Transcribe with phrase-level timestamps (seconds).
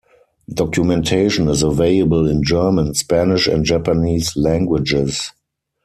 [0.51, 5.31] Documentation is available in German, Spanish and Japanese languages.